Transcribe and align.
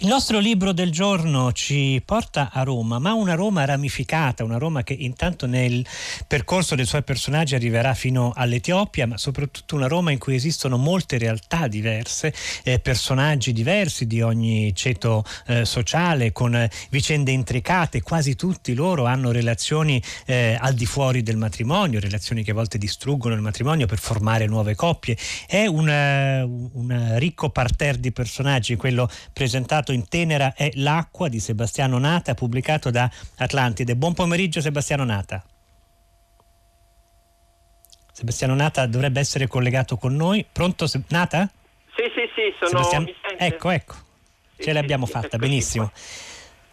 Il 0.00 0.06
nostro 0.06 0.38
libro 0.38 0.72
del 0.72 0.92
giorno 0.92 1.50
ci 1.50 2.00
porta 2.04 2.50
a 2.52 2.62
Roma, 2.62 3.00
ma 3.00 3.14
una 3.14 3.34
Roma 3.34 3.64
ramificata, 3.64 4.44
una 4.44 4.56
Roma 4.56 4.84
che 4.84 4.92
intanto 4.92 5.48
nel 5.48 5.84
percorso 6.24 6.76
dei 6.76 6.86
suoi 6.86 7.02
personaggi 7.02 7.56
arriverà 7.56 7.94
fino 7.94 8.30
all'Etiopia, 8.32 9.08
ma 9.08 9.18
soprattutto 9.18 9.74
una 9.74 9.88
Roma 9.88 10.12
in 10.12 10.18
cui 10.18 10.36
esistono 10.36 10.76
molte 10.76 11.18
realtà 11.18 11.66
diverse, 11.66 12.32
eh, 12.62 12.78
personaggi 12.78 13.52
diversi 13.52 14.06
di 14.06 14.22
ogni 14.22 14.72
ceto 14.72 15.24
eh, 15.48 15.64
sociale, 15.64 16.30
con 16.30 16.54
eh, 16.54 16.70
vicende 16.90 17.32
intricate, 17.32 18.00
quasi 18.00 18.36
tutti 18.36 18.74
loro 18.74 19.04
hanno 19.04 19.32
relazioni 19.32 20.00
eh, 20.26 20.56
al 20.60 20.74
di 20.74 20.86
fuori 20.86 21.24
del 21.24 21.36
matrimonio, 21.36 21.98
relazioni 21.98 22.44
che 22.44 22.52
a 22.52 22.54
volte 22.54 22.78
distruggono 22.78 23.34
il 23.34 23.40
matrimonio 23.40 23.86
per 23.86 23.98
formare 23.98 24.46
nuove 24.46 24.76
coppie. 24.76 25.16
È 25.44 25.66
un 25.66 27.16
ricco 27.16 27.50
parterre 27.50 27.98
di 27.98 28.12
personaggi, 28.12 28.76
quello 28.76 29.10
presentato 29.32 29.86
in 29.92 30.08
Tenera 30.08 30.54
è 30.54 30.70
L'acqua 30.74 31.28
di 31.28 31.40
Sebastiano 31.40 31.98
Nata, 31.98 32.34
pubblicato 32.34 32.90
da 32.90 33.10
Atlantide. 33.36 33.96
Buon 33.96 34.14
pomeriggio 34.14 34.60
Sebastiano 34.60 35.04
Nata. 35.04 35.44
Sebastiano 38.12 38.54
Nata 38.54 38.86
dovrebbe 38.86 39.20
essere 39.20 39.46
collegato 39.46 39.96
con 39.96 40.16
noi. 40.16 40.44
Pronto 40.50 40.86
Nata? 41.08 41.48
Sì, 41.94 42.04
sì, 42.14 42.28
sì, 42.34 42.54
sono... 42.58 42.82
Sebastiano... 42.82 43.06
Ecco, 43.36 43.70
ecco, 43.70 43.94
sì, 44.56 44.64
ce 44.64 44.72
l'abbiamo 44.72 45.06
sì, 45.06 45.12
fatta, 45.12 45.36
benissimo. 45.36 45.92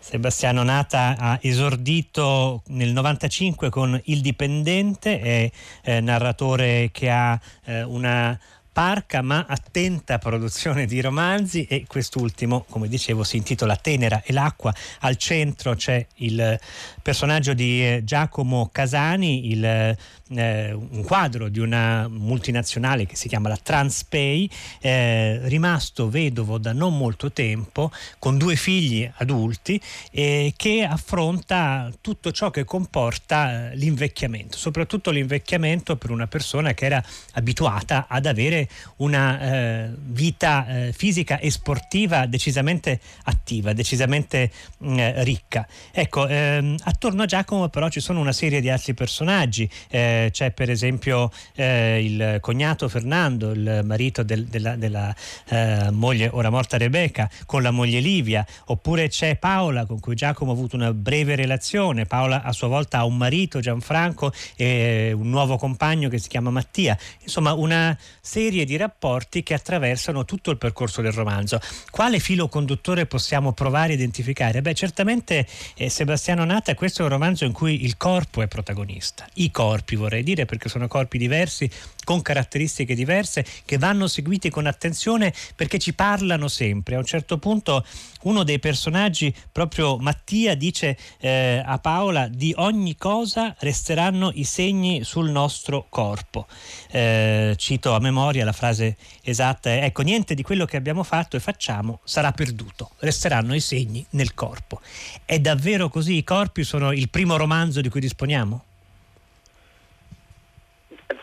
Sebastiano 0.05 0.61
Nata 0.61 1.15
ha 1.17 1.39
esordito 1.41 2.61
nel 2.67 2.91
95 2.91 3.69
con 3.69 3.99
Il 4.05 4.21
Dipendente, 4.21 5.19
è 5.19 5.51
eh, 5.83 5.99
narratore 5.99 6.89
che 6.91 7.09
ha 7.09 7.39
eh, 7.63 7.81
una 7.81 8.39
parca 8.75 9.21
ma 9.21 9.45
attenta 9.47 10.17
produzione 10.17 10.85
di 10.85 10.99
romanzi 10.99 11.63
e 11.63 11.85
quest'ultimo, 11.87 12.65
come 12.69 12.89
dicevo, 12.89 13.23
si 13.23 13.37
intitola 13.37 13.77
Tenera 13.77 14.21
e 14.21 14.33
l'acqua. 14.33 14.75
Al 14.99 15.15
centro 15.15 15.75
c'è 15.75 16.05
il 16.15 16.59
personaggio 17.05 17.53
di 17.53 17.85
eh, 17.85 18.01
Giacomo 18.03 18.67
Casani, 18.71 19.51
il, 19.51 19.63
eh, 19.63 20.71
un 20.73 21.03
quadro 21.03 21.49
di 21.49 21.59
una 21.59 22.07
multinazionale 22.07 23.05
che 23.05 23.15
si 23.15 23.27
chiama 23.27 23.47
la 23.47 23.59
Transpay, 23.61 24.49
eh, 24.81 25.39
rimasto 25.43 26.09
vedovo 26.09 26.57
da 26.57 26.73
non 26.73 26.97
molto 26.97 27.31
tempo, 27.31 27.91
con 28.17 28.39
due 28.39 28.55
figli 28.55 29.07
adulti, 29.17 29.79
eh, 30.09 30.51
che 30.55 30.83
affronta 30.83 31.93
tutto 32.01 32.31
ciò 32.31 32.49
che 32.49 32.63
comporta 32.63 33.69
eh, 33.69 33.75
l'invecchiamento, 33.75 34.57
soprattutto 34.57 35.11
l'invecchiamento 35.11 35.97
per 35.97 36.09
una 36.09 36.25
persona 36.25 36.73
che 36.73 36.85
era 36.85 37.03
abituata 37.33 38.07
ad 38.09 38.25
avere 38.25 38.67
una 38.95 39.39
eh, 39.41 39.89
vita 39.95 40.65
fisica 40.91 41.37
e 41.37 41.51
sportiva 41.51 42.25
decisamente 42.25 42.99
attiva, 43.25 43.73
decisamente 43.73 44.49
mh, 44.79 45.21
ricca. 45.21 45.67
Ecco, 45.91 46.27
ehm, 46.27 46.77
Attorno 46.95 47.23
a 47.23 47.25
Giacomo 47.25 47.67
però 47.67 47.89
ci 47.89 47.99
sono 47.99 48.21
una 48.21 48.31
serie 48.31 48.61
di 48.61 48.69
altri 48.69 48.93
personaggi, 48.93 49.69
eh, 49.89 50.29
c'è 50.31 50.51
per 50.51 50.69
esempio 50.69 51.29
eh, 51.53 52.01
il 52.01 52.37
cognato 52.39 52.87
Fernando, 52.87 53.51
il 53.51 53.81
marito 53.83 54.23
del, 54.23 54.45
della, 54.45 54.77
della 54.77 55.13
eh, 55.49 55.89
moglie 55.91 56.29
ora 56.31 56.49
morta 56.49 56.77
Rebecca, 56.77 57.29
con 57.45 57.61
la 57.61 57.71
moglie 57.71 57.99
Livia, 57.99 58.47
oppure 58.67 59.09
c'è 59.09 59.35
Paola 59.35 59.85
con 59.85 59.99
cui 59.99 60.15
Giacomo 60.15 60.51
ha 60.51 60.53
avuto 60.53 60.77
una 60.77 60.93
breve 60.93 61.35
relazione, 61.35 62.05
Paola 62.05 62.43
a 62.43 62.53
sua 62.53 62.69
volta 62.69 62.99
ha 62.99 63.05
un 63.05 63.17
marito 63.17 63.59
Gianfranco 63.59 64.31
e 64.55 65.11
un 65.13 65.29
nuovo 65.29 65.57
compagno 65.57 66.07
che 66.07 66.17
si 66.17 66.29
chiama 66.29 66.49
Mattia, 66.49 66.97
insomma 67.21 67.51
una 67.51 67.95
serie 68.21 68.63
di 68.63 68.77
rapporti 68.77 69.43
che 69.43 69.53
attraversano 69.53 70.23
tutto 70.23 70.49
il 70.49 70.57
percorso 70.57 71.01
del 71.01 71.11
romanzo. 71.11 71.59
Quale 71.91 72.19
filo 72.19 72.47
conduttore 72.47 73.05
possiamo 73.05 73.51
provare 73.51 73.91
a 73.91 73.95
identificare? 73.95 74.61
Beh, 74.61 74.73
certamente 74.73 75.45
eh, 75.75 75.89
Sebastiano 75.89 76.45
Nata 76.45 76.73
questo 76.73 76.83
è 76.93 77.03
un 77.03 77.09
romanzo 77.09 77.45
in 77.45 77.51
cui 77.51 77.83
il 77.83 77.97
corpo 77.97 78.41
è 78.41 78.47
protagonista, 78.47 79.27
i 79.35 79.51
corpi 79.51 79.95
vorrei 79.95 80.23
dire 80.23 80.45
perché 80.45 80.69
sono 80.69 80.87
corpi 80.87 81.17
diversi 81.17 81.69
con 82.03 82.21
caratteristiche 82.21 82.95
diverse 82.95 83.45
che 83.65 83.77
vanno 83.77 84.07
seguiti 84.07 84.49
con 84.49 84.67
attenzione 84.67 85.33
perché 85.55 85.77
ci 85.79 85.93
parlano 85.93 86.47
sempre. 86.47 86.95
A 86.95 86.99
un 86.99 87.05
certo 87.05 87.37
punto 87.37 87.85
uno 88.23 88.43
dei 88.43 88.59
personaggi, 88.59 89.33
proprio 89.51 89.97
Mattia, 89.97 90.55
dice 90.55 90.97
eh, 91.19 91.61
a 91.63 91.77
Paola 91.79 92.27
di 92.27 92.53
ogni 92.57 92.95
cosa 92.95 93.55
resteranno 93.59 94.31
i 94.33 94.43
segni 94.43 95.03
sul 95.03 95.29
nostro 95.29 95.85
corpo. 95.89 96.47
Eh, 96.91 97.55
cito 97.57 97.93
a 97.93 97.99
memoria 97.99 98.45
la 98.45 98.51
frase 98.51 98.97
esatta, 99.21 99.75
ecco 99.75 100.01
niente 100.01 100.33
di 100.33 100.43
quello 100.43 100.65
che 100.65 100.77
abbiamo 100.77 101.03
fatto 101.03 101.35
e 101.35 101.39
facciamo 101.39 101.99
sarà 102.03 102.31
perduto, 102.31 102.91
resteranno 102.99 103.55
i 103.55 103.59
segni 103.59 104.05
nel 104.11 104.33
corpo. 104.33 104.81
È 105.25 105.39
davvero 105.39 105.89
così? 105.89 106.17
I 106.17 106.23
corpi 106.23 106.63
sono 106.63 106.74
il 106.91 107.09
primo 107.09 107.37
romanzo 107.37 107.81
di 107.81 107.89
cui 107.89 107.99
disponiamo? 107.99 108.65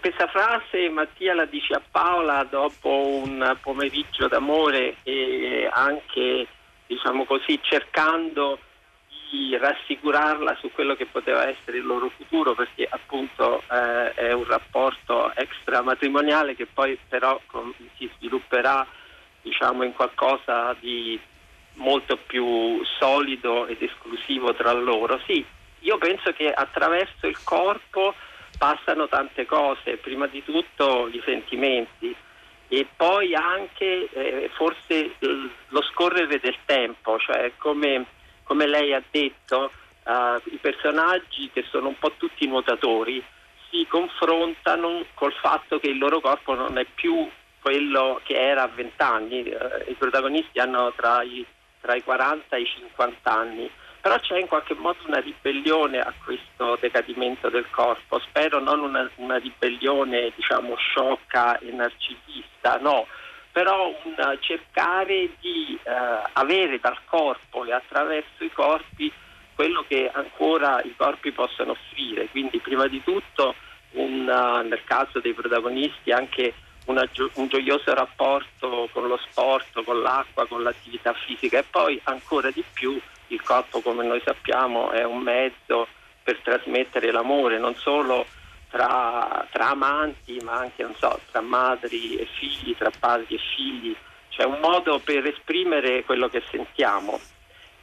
Questa 0.00 0.26
frase 0.26 0.88
Mattia 0.88 1.34
la 1.34 1.44
dice 1.44 1.74
a 1.74 1.82
Paola 1.88 2.44
dopo 2.50 3.22
un 3.22 3.56
pomeriggio 3.60 4.26
d'amore 4.26 4.96
e 5.04 5.68
anche, 5.72 6.46
diciamo 6.86 7.24
così, 7.24 7.58
cercando 7.62 8.58
di 9.32 9.56
rassicurarla 9.56 10.56
su 10.60 10.70
quello 10.72 10.94
che 10.94 11.06
poteva 11.06 11.48
essere 11.48 11.78
il 11.78 11.86
loro 11.86 12.10
futuro 12.10 12.54
perché 12.54 12.86
appunto 12.88 13.62
eh, 13.70 14.12
è 14.12 14.32
un 14.32 14.44
rapporto 14.44 15.34
extramatrimoniale 15.34 16.54
che 16.54 16.66
poi 16.66 16.98
però 17.08 17.40
com- 17.46 17.72
si 17.96 18.10
svilupperà 18.16 18.86
diciamo 19.40 19.84
in 19.84 19.94
qualcosa 19.94 20.76
di 20.78 21.18
molto 21.74 22.16
più 22.16 22.82
solido 22.98 23.66
ed 23.66 23.82
esclusivo 23.82 24.54
tra 24.54 24.72
loro. 24.72 25.20
Sì, 25.26 25.44
io 25.80 25.98
penso 25.98 26.32
che 26.32 26.52
attraverso 26.52 27.26
il 27.26 27.38
corpo 27.42 28.14
passano 28.58 29.08
tante 29.08 29.46
cose, 29.46 29.96
prima 29.96 30.26
di 30.26 30.44
tutto 30.44 31.08
i 31.08 31.20
sentimenti 31.24 32.14
e 32.68 32.86
poi 32.96 33.34
anche 33.34 34.08
eh, 34.10 34.50
forse 34.54 35.16
lo 35.18 35.82
scorrere 35.82 36.40
del 36.40 36.56
tempo, 36.64 37.18
cioè 37.18 37.52
come, 37.58 38.06
come 38.44 38.66
lei 38.66 38.94
ha 38.94 39.02
detto, 39.10 39.70
uh, 40.04 40.40
i 40.44 40.58
personaggi 40.58 41.50
che 41.52 41.64
sono 41.68 41.88
un 41.88 41.98
po' 41.98 42.12
tutti 42.16 42.46
nuotatori 42.46 43.22
si 43.68 43.86
confrontano 43.88 45.04
col 45.14 45.34
fatto 45.34 45.78
che 45.78 45.88
il 45.88 45.98
loro 45.98 46.20
corpo 46.20 46.54
non 46.54 46.78
è 46.78 46.86
più 46.94 47.28
quello 47.60 48.20
che 48.24 48.34
era 48.34 48.62
a 48.62 48.68
vent'anni, 48.68 49.40
uh, 49.40 49.90
i 49.90 49.94
protagonisti 49.94 50.58
hanno 50.58 50.92
tra 50.96 51.22
i, 51.22 51.44
tra 51.82 51.94
i 51.94 52.02
40 52.02 52.56
e 52.56 52.60
i 52.62 52.66
50 52.66 53.30
anni 53.30 53.70
però 54.02 54.18
c'è 54.18 54.36
in 54.36 54.48
qualche 54.48 54.74
modo 54.74 54.98
una 55.06 55.20
ribellione 55.20 56.00
a 56.00 56.12
questo 56.24 56.76
decadimento 56.80 57.48
del 57.48 57.66
corpo, 57.70 58.18
spero 58.18 58.58
non 58.58 58.80
una, 58.80 59.08
una 59.14 59.36
ribellione 59.36 60.32
diciamo 60.34 60.74
sciocca 60.74 61.56
e 61.60 61.70
narcisista, 61.70 62.78
no, 62.80 63.06
però 63.52 63.94
un 64.02 64.36
cercare 64.40 65.30
di 65.38 65.78
eh, 65.80 65.90
avere 66.32 66.80
dal 66.80 66.98
corpo 67.04 67.64
e 67.64 67.72
attraverso 67.72 68.42
i 68.42 68.50
corpi 68.50 69.12
quello 69.54 69.84
che 69.86 70.10
ancora 70.12 70.82
i 70.82 70.92
corpi 70.96 71.30
possono 71.30 71.70
offrire, 71.70 72.26
quindi 72.30 72.58
prima 72.58 72.88
di 72.88 73.00
tutto 73.04 73.54
un, 73.92 74.26
uh, 74.26 74.66
nel 74.66 74.82
caso 74.84 75.20
dei 75.20 75.34
protagonisti 75.34 76.10
anche 76.10 76.54
una, 76.86 77.08
un 77.34 77.48
gioioso 77.48 77.94
rapporto 77.94 78.88
con 78.92 79.06
lo 79.06 79.18
sport, 79.28 79.82
con 79.84 80.00
l'acqua, 80.00 80.46
con 80.46 80.62
l'attività 80.62 81.12
fisica 81.12 81.58
e 81.58 81.64
poi 81.64 82.00
ancora 82.04 82.50
di 82.50 82.64
più 82.72 83.00
il 83.28 83.42
corpo, 83.42 83.80
come 83.80 84.04
noi 84.04 84.20
sappiamo, 84.24 84.90
è 84.90 85.04
un 85.04 85.20
mezzo 85.20 85.88
per 86.22 86.38
trasmettere 86.42 87.10
l'amore, 87.10 87.58
non 87.58 87.74
solo 87.74 88.26
tra, 88.68 89.46
tra 89.50 89.70
amanti, 89.70 90.38
ma 90.42 90.58
anche 90.58 90.86
so, 90.98 91.18
tra 91.30 91.40
madri 91.40 92.16
e 92.16 92.26
figli, 92.38 92.76
tra 92.76 92.90
padri 92.96 93.34
e 93.34 93.40
figli. 93.54 93.96
C'è 94.28 94.44
un 94.44 94.58
modo 94.60 94.98
per 94.98 95.26
esprimere 95.26 96.04
quello 96.04 96.28
che 96.28 96.42
sentiamo. 96.50 97.20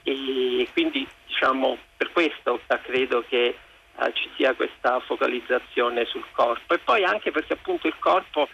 E 0.04 0.68
quindi 0.74 1.08
diciamo, 1.28 1.78
per 1.96 2.12
questo 2.12 2.60
credo 2.82 3.24
che 3.28 3.46
eh, 3.46 4.12
ci 4.14 4.30
sia 4.36 4.54
questa 4.54 5.00
focalizzazione 5.02 6.06
sul 6.06 6.26
corpo. 6.32 6.74
E 6.74 6.80
poi 6.80 7.04
anche 7.04 7.32
perché 7.32 7.54
appunto 7.54 7.88
il 7.88 7.96
corpo 8.00 8.48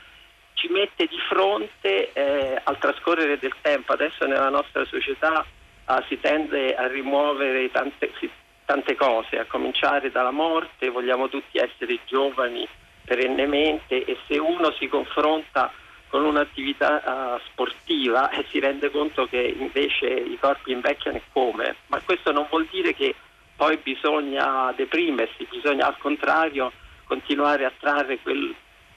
ci 0.55 0.67
mette 0.69 1.05
di 1.05 1.17
fronte 1.29 2.11
eh, 2.11 2.59
al 2.63 2.77
trascorrere 2.79 3.37
del 3.37 3.53
tempo. 3.61 3.93
Adesso 3.93 4.25
nella 4.25 4.49
nostra 4.49 4.83
società 4.85 5.45
uh, 5.85 6.03
si 6.07 6.19
tende 6.19 6.75
a 6.75 6.87
rimuovere 6.87 7.69
tante, 7.71 8.11
si, 8.19 8.29
tante 8.65 8.95
cose, 8.95 9.37
a 9.37 9.45
cominciare 9.45 10.11
dalla 10.11 10.31
morte, 10.31 10.89
vogliamo 10.89 11.29
tutti 11.29 11.57
essere 11.57 11.99
giovani 12.05 12.67
perennemente 13.05 14.03
e 14.03 14.17
se 14.27 14.39
uno 14.39 14.71
si 14.71 14.87
confronta 14.87 15.71
con 16.07 16.23
un'attività 16.23 17.35
uh, 17.35 17.39
sportiva 17.51 18.29
e 18.29 18.45
si 18.49 18.59
rende 18.59 18.89
conto 18.89 19.27
che 19.27 19.55
invece 19.57 20.07
i 20.07 20.37
corpi 20.39 20.71
invecchiano 20.71 21.17
e 21.17 21.21
come, 21.31 21.75
ma 21.87 21.99
questo 22.03 22.31
non 22.31 22.47
vuol 22.49 22.67
dire 22.71 22.93
che 22.93 23.13
poi 23.55 23.77
bisogna 23.77 24.71
deprimersi, 24.75 25.47
bisogna 25.49 25.87
al 25.87 25.97
contrario 25.97 26.71
continuare 27.05 27.65
a 27.65 27.71
trarre 27.77 28.17
quel, 28.19 28.53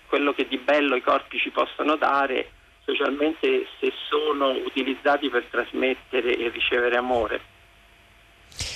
quello 0.09 0.33
che 0.33 0.47
di 0.49 0.59
bello 0.59 0.97
i 0.97 1.03
corpi 1.03 1.39
ci 1.39 1.51
possono 1.51 1.97
dare 1.97 2.51
specialmente 2.83 3.67
se 3.79 3.93
sono 4.09 4.51
utilizzati 4.51 5.29
per 5.29 5.45
trasmettere 5.51 6.37
e 6.37 6.49
ricevere 6.49 6.97
amore. 6.97 7.57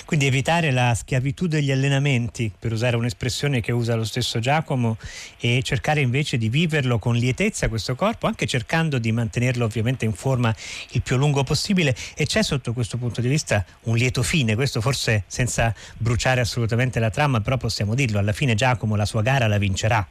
Quindi 0.05 0.27
evitare 0.27 0.71
la 0.71 0.93
schiavitù 0.93 1.47
degli 1.47 1.71
allenamenti, 1.71 2.51
per 2.57 2.71
usare 2.71 2.95
un'espressione 2.95 3.59
che 3.59 3.71
usa 3.71 3.95
lo 3.95 4.03
stesso 4.03 4.39
Giacomo, 4.39 4.97
e 5.39 5.61
cercare 5.63 6.01
invece 6.01 6.37
di 6.37 6.49
viverlo 6.49 6.99
con 6.99 7.15
lietezza 7.15 7.67
questo 7.69 7.95
corpo, 7.95 8.27
anche 8.27 8.45
cercando 8.45 8.99
di 8.99 9.11
mantenerlo 9.11 9.65
ovviamente 9.65 10.05
in 10.05 10.13
forma 10.13 10.53
il 10.91 11.01
più 11.01 11.17
lungo 11.17 11.43
possibile. 11.43 11.95
E 12.15 12.25
c'è 12.25 12.43
sotto 12.43 12.73
questo 12.73 12.97
punto 12.97 13.19
di 13.19 13.27
vista 13.27 13.65
un 13.83 13.95
lieto 13.95 14.21
fine, 14.21 14.55
questo 14.55 14.79
forse 14.79 15.23
senza 15.25 15.73
bruciare 15.97 16.41
assolutamente 16.41 16.99
la 16.99 17.09
trama, 17.09 17.41
però 17.41 17.57
possiamo 17.57 17.95
dirlo, 17.95 18.19
alla 18.19 18.33
fine 18.33 18.53
Giacomo 18.53 18.95
la 18.95 19.05
sua 19.05 19.23
gara 19.23 19.47
la 19.47 19.57
vincerà. 19.57 20.07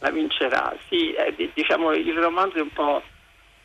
La 0.00 0.10
vincerà, 0.10 0.74
sì, 0.88 1.12
eh, 1.12 1.34
diciamo 1.52 1.92
il 1.92 2.18
romanzo 2.18 2.56
è 2.56 2.62
un 2.62 2.72
po' 2.72 3.02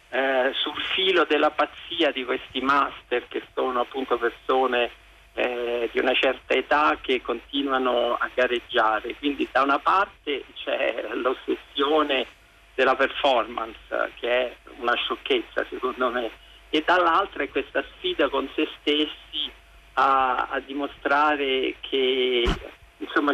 eh, 0.10 0.52
sul 0.54 0.82
filo 0.94 1.24
della 1.26 1.52
pazzia 1.52 2.12
di 2.12 2.24
questi 2.24 2.62
master 2.62 3.28
che 3.28 3.42
sono 3.54 3.80
appunto 3.82 4.18
persone 4.18 4.92
eh, 5.34 5.90
di 5.92 6.00
una 6.00 6.14
certa 6.14 6.54
età 6.54 6.98
che 7.02 7.22
continuano 7.22 8.16
a 8.16 8.30
gareggiare. 8.34 9.16
Quindi 9.16 9.48
da 9.52 9.62
una 9.62 9.80
parte 9.80 10.44
c'è 10.64 11.08
l'ossessione 11.14 12.28
della 12.76 12.96
performance, 12.96 14.12
che 14.20 14.30
è 14.30 14.56
una 14.78 14.96
sciocchezza 14.96 15.66
secondo 15.70 16.10
me, 16.10 16.32
e 16.70 16.84
dall'altra 16.86 17.44
è 17.44 17.50
questa 17.50 17.84
sfida 17.96 18.30
con 18.30 18.50
se 18.56 18.68
stessi 18.80 19.52
a, 19.94 20.48
a 20.50 20.60
dimostrare 20.60 21.76
che 21.80 22.44
insomma 22.98 23.34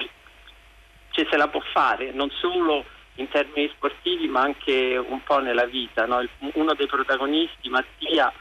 ce 1.12 1.28
se 1.30 1.38
la 1.38 1.48
può 1.48 1.62
fare, 1.72 2.12
non 2.12 2.30
solo 2.32 2.84
in 3.16 3.28
termini 3.30 3.70
sportivi 3.76 4.28
ma 4.28 4.42
anche 4.42 4.98
un 4.98 5.24
po' 5.24 5.40
nella 5.40 5.66
vita. 5.66 6.06
No? 6.06 6.26
uno 6.54 6.74
dei 6.74 6.88
protagonisti, 6.88 7.70
Mattia, 7.70 8.32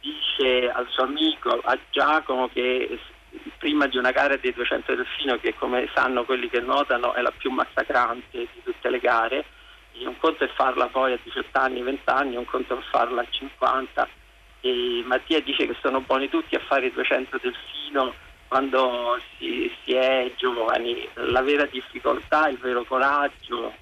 dice 0.00 0.70
al 0.70 0.86
suo 0.88 1.04
amico, 1.04 1.60
a 1.62 1.78
Giacomo, 1.90 2.48
che 2.48 2.98
prima 3.58 3.86
di 3.86 3.96
una 3.96 4.10
gara 4.10 4.36
dei 4.36 4.52
200 4.52 4.94
delfino, 4.94 5.38
che 5.38 5.54
come 5.54 5.88
sanno 5.94 6.24
quelli 6.24 6.48
che 6.48 6.60
nuotano 6.60 7.14
è 7.14 7.20
la 7.20 7.32
più 7.36 7.50
massacrante 7.50 8.38
di 8.38 8.62
tutte 8.62 8.90
le 8.90 8.98
gare, 8.98 9.44
un 10.04 10.16
conto 10.18 10.44
è 10.44 10.48
farla 10.54 10.86
poi 10.86 11.12
a 11.12 11.18
18 11.22 11.58
anni, 11.58 11.82
20 11.82 12.02
anni, 12.04 12.36
un 12.36 12.44
conto 12.44 12.78
è 12.78 12.82
farla 12.90 13.22
a 13.22 13.26
50 13.28 14.08
e 14.60 15.02
Mattia 15.04 15.40
dice 15.40 15.66
che 15.66 15.76
sono 15.80 16.00
buoni 16.00 16.28
tutti 16.28 16.54
a 16.54 16.60
fare 16.60 16.86
i 16.86 16.92
200 16.92 17.38
delfino 17.40 18.14
quando 18.48 19.20
si, 19.36 19.70
si, 19.84 19.92
è 19.92 20.32
giovani, 20.36 21.06
la 21.14 21.42
vera 21.42 21.66
difficoltà, 21.66 22.48
il 22.48 22.58
vero 22.58 22.84
coraggio, 22.84 23.74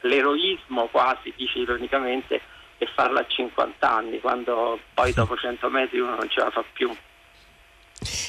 l'eroismo 0.00 0.86
quasi, 0.86 1.32
dice 1.36 1.58
ironicamente, 1.58 2.40
è 2.78 2.86
farla 2.94 3.20
a 3.20 3.26
50 3.26 3.90
anni, 3.90 4.20
quando 4.20 4.80
poi 4.94 5.12
dopo 5.12 5.36
100 5.36 5.68
metri 5.68 6.00
uno 6.00 6.16
non 6.16 6.28
ce 6.28 6.40
la 6.40 6.50
fa 6.50 6.64
più. 6.72 6.94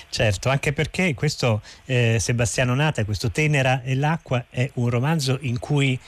Certo, 0.10 0.50
anche 0.50 0.74
perché 0.74 1.14
questo 1.14 1.62
eh, 1.86 2.18
Sebastiano 2.20 2.74
Nata, 2.74 3.04
questo 3.06 3.32
Tenera 3.32 3.82
e 3.84 3.96
l'acqua 3.96 4.46
è 4.50 4.70
un 4.76 4.90
romanzo 4.90 5.38
in 5.42 5.60
cui 5.60 6.00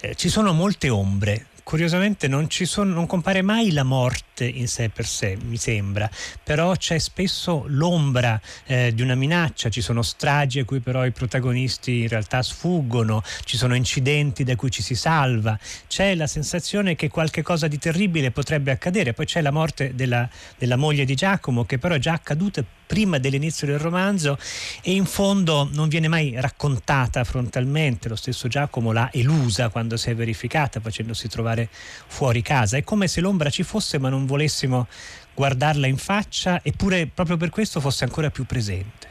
eh, 0.00 0.14
ci 0.14 0.28
sono 0.28 0.52
molte 0.52 0.88
ombre, 0.88 1.46
curiosamente 1.62 2.28
non, 2.28 2.46
sono, 2.50 2.92
non, 2.92 3.06
compare 3.06 3.42
mai 3.42 3.72
la 3.72 3.82
morte 3.82 4.44
in 4.44 4.68
sé 4.68 4.88
per 4.88 5.06
sé, 5.06 5.36
mi 5.42 5.56
sembra, 5.56 6.10
però 6.42 6.74
c'è 6.74 6.98
spesso 6.98 7.64
l'ombra 7.68 8.40
eh, 8.66 8.92
di 8.94 9.02
una 9.02 9.14
minaccia, 9.14 9.68
ci 9.68 9.80
sono 9.80 10.02
stragi 10.02 10.60
a 10.60 10.64
cui 10.64 10.80
però 10.80 11.04
i 11.04 11.12
protagonisti 11.12 12.00
in 12.00 12.08
realtà 12.08 12.42
sfuggono, 12.42 13.22
ci 13.44 13.56
sono 13.56 13.74
incidenti 13.74 14.44
da 14.44 14.56
cui 14.56 14.70
ci 14.70 14.82
si 14.82 14.94
salva, 14.94 15.58
c'è 15.86 16.14
la 16.14 16.26
sensazione 16.26 16.96
che 16.96 17.08
qualche 17.08 17.42
cosa 17.42 17.68
di 17.68 17.78
terribile 17.78 18.30
potrebbe 18.30 18.70
accadere, 18.70 19.12
poi 19.12 19.26
c'è 19.26 19.40
la 19.40 19.52
morte 19.52 19.94
della, 19.94 20.28
della 20.56 20.76
moglie 20.76 21.04
di 21.04 21.14
Giacomo 21.14 21.64
che 21.64 21.78
però 21.78 21.94
è 21.94 21.98
già 21.98 22.12
accaduta 22.12 22.64
prima 22.90 23.18
dell'inizio 23.18 23.68
del 23.68 23.78
romanzo 23.78 24.36
e 24.82 24.92
in 24.92 25.04
fondo 25.04 25.68
non 25.72 25.88
viene 25.88 26.08
mai 26.08 26.34
raccontata 26.36 27.22
frontalmente, 27.22 28.08
lo 28.08 28.16
stesso 28.16 28.48
Giacomo 28.48 28.90
l'ha 28.90 29.10
elusa 29.12 29.68
quando 29.68 29.96
si 29.96 30.10
è 30.10 30.14
verificata 30.16 30.80
facendosi 30.80 31.28
trovare 31.28 31.49
fuori 31.70 32.42
casa, 32.42 32.76
è 32.76 32.84
come 32.84 33.08
se 33.08 33.20
l'ombra 33.20 33.50
ci 33.50 33.62
fosse 33.62 33.98
ma 33.98 34.08
non 34.08 34.26
volessimo 34.26 34.86
guardarla 35.34 35.86
in 35.86 35.96
faccia 35.96 36.60
eppure 36.62 37.08
proprio 37.12 37.36
per 37.36 37.50
questo 37.50 37.80
fosse 37.80 38.04
ancora 38.04 38.30
più 38.30 38.44
presente. 38.44 39.08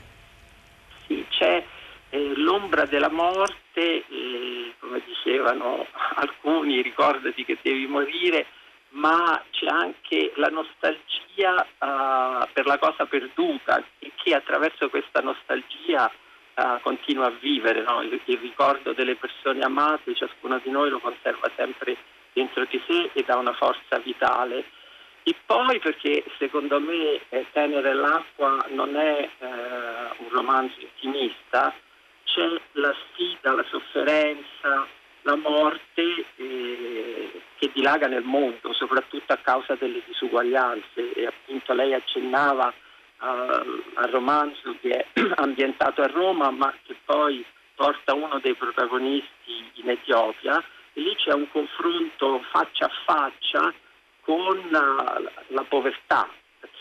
Sì, 1.07 1.25
c'è 1.29 1.63
eh, 2.09 2.33
l'ombra 2.35 2.85
della 2.85 3.09
morte, 3.09 3.55
eh, 3.75 4.73
come 4.79 5.01
dicevano 5.05 5.85
alcuni, 6.15 6.81
ricordati 6.81 7.45
che 7.45 7.57
devi 7.61 7.85
morire, 7.85 8.45
ma 8.91 9.41
c'è 9.51 9.67
anche 9.67 10.33
la 10.35 10.47
nostalgia 10.47 11.61
uh, 11.61 12.47
per 12.51 12.65
la 12.65 12.77
cosa 12.79 13.05
perduta 13.05 13.83
e 13.99 14.11
che 14.15 14.33
attraverso 14.33 14.89
questa 14.89 15.21
nostalgia 15.21 16.11
uh, 16.55 16.81
continua 16.81 17.27
a 17.27 17.33
vivere. 17.39 17.83
No? 17.83 18.01
Il, 18.01 18.19
il, 18.25 18.37
ricordo 18.39 18.93
delle 18.93 19.15
persone 19.15 19.63
amate, 19.63 20.15
ciascuno 20.15 20.59
di 20.63 20.71
noi 20.71 20.89
lo 20.89 20.99
conserva 20.99 21.51
sempre 21.55 21.97
dentro 22.39 22.65
di 22.69 22.81
sé 22.87 23.09
e 23.13 23.23
dà 23.25 23.35
una 23.35 23.53
forza 23.53 23.99
vitale. 23.99 24.63
E 25.23 25.35
poi 25.45 25.79
perché 25.79 26.23
secondo 26.37 26.79
me 26.79 27.19
eh, 27.29 27.45
Tenere 27.51 27.93
l'acqua 27.93 28.65
non 28.69 28.95
è 28.95 29.29
eh, 29.37 29.45
un 30.17 30.29
romanzo 30.29 30.79
intimista, 30.79 31.73
c'è 32.23 32.47
la 32.73 32.93
sfida, 32.93 33.53
la 33.53 33.65
sofferenza, 33.69 34.87
la 35.23 35.35
morte 35.35 36.25
eh, 36.37 37.41
che 37.57 37.69
dilaga 37.73 38.07
nel 38.07 38.23
mondo, 38.23 38.71
soprattutto 38.73 39.33
a 39.33 39.37
causa 39.37 39.75
delle 39.75 40.01
disuguaglianze 40.05 41.13
e 41.13 41.25
appunto 41.25 41.73
lei 41.73 41.93
accennava 41.93 42.67
uh, 43.19 43.83
al 43.95 44.09
romanzo 44.09 44.75
che 44.79 44.89
è 44.89 45.05
ambientato 45.35 46.01
a 46.01 46.07
Roma 46.07 46.49
ma 46.51 46.73
che 46.85 46.95
poi 47.03 47.45
porta 47.75 48.13
uno 48.13 48.39
dei 48.39 48.55
protagonisti 48.55 49.71
in 49.73 49.89
Etiopia 49.89 50.63
c'è 51.23 51.33
un 51.33 51.49
confronto 51.51 52.41
faccia 52.51 52.85
a 52.85 52.91
faccia 53.05 53.73
con 54.21 54.57
uh, 54.57 55.29
la 55.47 55.63
povertà 55.67 56.27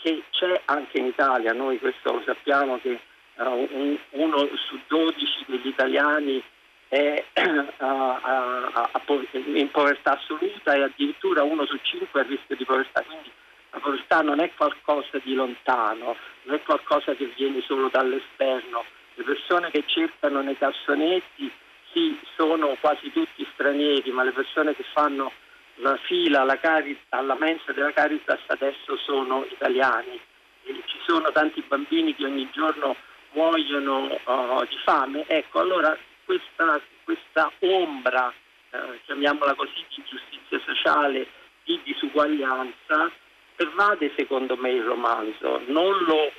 che 0.01 0.23
c'è 0.31 0.61
anche 0.65 0.97
in 0.97 1.05
Italia, 1.05 1.53
noi 1.53 1.79
questo 1.79 2.13
lo 2.13 2.21
sappiamo 2.25 2.79
che 2.79 2.99
uh, 3.35 3.67
un, 3.71 3.97
uno 4.11 4.49
su 4.55 4.79
dodici 4.87 5.43
degli 5.47 5.67
italiani 5.67 6.43
è 6.87 7.23
a, 7.77 8.91
in 9.33 9.69
povertà 9.71 10.17
assoluta 10.17 10.73
e 10.73 10.83
addirittura 10.83 11.43
uno 11.43 11.65
su 11.65 11.77
cinque 11.83 12.21
a 12.21 12.23
rischio 12.23 12.55
di 12.55 12.65
povertà. 12.65 13.03
Quindi 13.03 13.31
la 13.71 13.79
povertà 13.79 14.21
non 14.21 14.39
è 14.39 14.51
qualcosa 14.55 15.19
di 15.23 15.35
lontano, 15.35 16.15
non 16.43 16.55
è 16.55 16.61
qualcosa 16.63 17.13
che 17.13 17.31
viene 17.35 17.61
solo 17.61 17.89
dall'esterno. 17.89 18.83
Le 19.13 19.23
persone 19.23 19.69
che 19.69 19.83
cercano 19.85 20.41
nei 20.41 20.57
cassonetti 20.57 21.51
sì, 21.91 22.19
sono 22.35 22.75
quasi 22.79 23.11
tutti 23.11 23.47
stranieri, 23.53 24.11
ma 24.11 24.23
le 24.23 24.31
persone 24.31 24.75
che 24.75 24.83
fanno 24.93 25.31
la 25.75 25.97
fila 25.97 26.41
alla, 26.41 26.57
cari- 26.57 26.99
alla 27.09 27.35
mensa 27.35 27.71
della 27.71 27.91
Caritas 27.91 28.39
adesso 28.47 28.97
sono 28.97 29.45
italiani. 29.49 30.19
E 30.63 30.81
ci 30.85 30.97
sono 31.05 31.31
tanti 31.31 31.63
bambini 31.67 32.15
che 32.15 32.25
ogni 32.25 32.49
giorno 32.51 32.95
muoiono 33.31 34.19
uh, 34.25 34.65
di 34.67 34.77
fame. 34.83 35.25
Ecco, 35.27 35.59
allora 35.59 35.97
questa, 36.25 36.79
questa 37.03 37.51
ombra, 37.59 38.31
eh, 38.71 38.99
chiamiamola 39.05 39.55
così, 39.55 39.83
di 39.95 40.03
giustizia 40.07 40.59
sociale, 40.65 41.27
di 41.63 41.79
disuguaglianza, 41.83 43.11
pervade 43.55 44.11
secondo 44.15 44.55
me 44.57 44.71
il 44.71 44.83
romanzo, 44.83 45.61
non 45.67 45.97
lo 46.03 46.31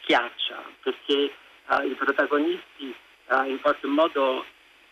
schiaccia, 0.00 0.62
perché 0.82 1.32
eh, 1.68 1.86
i 1.86 1.94
protagonisti 1.94 2.94
in 3.46 3.60
qualche 3.60 3.86
modo 3.86 4.44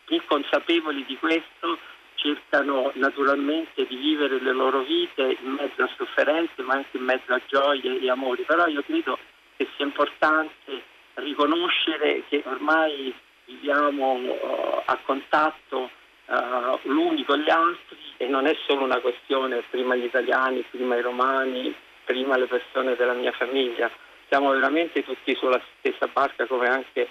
inconsapevoli 0.07 1.05
di 1.05 1.17
questo 1.17 1.77
cercano 2.15 2.91
naturalmente 2.95 3.85
di 3.87 3.95
vivere 3.95 4.39
le 4.39 4.51
loro 4.51 4.81
vite 4.83 5.37
in 5.41 5.51
mezzo 5.51 5.83
a 5.83 5.89
sofferenze 5.97 6.61
ma 6.61 6.75
anche 6.75 6.97
in 6.97 7.03
mezzo 7.03 7.33
a 7.33 7.41
gioie 7.47 7.99
e 7.99 8.09
amori, 8.09 8.43
però 8.43 8.67
io 8.67 8.83
credo 8.83 9.17
che 9.57 9.67
sia 9.75 9.85
importante 9.85 10.83
riconoscere 11.15 12.23
che 12.29 12.43
ormai 12.45 13.13
viviamo 13.45 14.13
uh, 14.13 14.81
a 14.85 14.97
contatto 15.03 15.89
uh, 16.25 16.79
l'uni 16.83 17.25
con 17.25 17.39
gli 17.39 17.49
altri 17.49 17.97
e 18.17 18.27
non 18.27 18.45
è 18.45 18.55
solo 18.67 18.83
una 18.83 18.99
questione 18.99 19.63
prima 19.69 19.95
gli 19.95 20.05
italiani, 20.05 20.63
prima 20.69 20.95
i 20.95 21.01
romani, 21.01 21.73
prima 22.05 22.37
le 22.37 22.45
persone 22.45 22.95
della 22.95 23.13
mia 23.13 23.31
famiglia. 23.31 23.89
Siamo 24.29 24.51
veramente 24.51 25.03
tutti 25.03 25.35
sulla 25.35 25.61
stessa 25.79 26.07
barca 26.07 26.45
come 26.45 26.67
anche 26.67 27.09